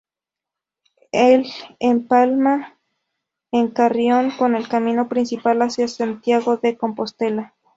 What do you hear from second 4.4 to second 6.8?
el camino principal hacia Santiago de